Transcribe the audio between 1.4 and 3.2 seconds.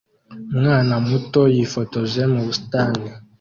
yifotoje mu busitani